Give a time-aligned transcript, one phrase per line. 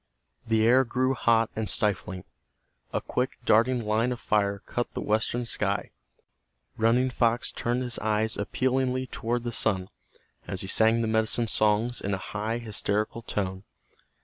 [0.47, 2.23] The air grew hot and stifling.
[2.91, 5.91] A quick, darting line of fire cut the western sky.
[6.75, 9.89] Running Fox turned his eyes appealingly toward the sun,
[10.47, 13.63] as he sang the medicine songs in a high, hysterical tone.